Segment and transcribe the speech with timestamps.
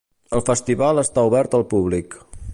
[0.37, 2.19] El Festival està obert al públic.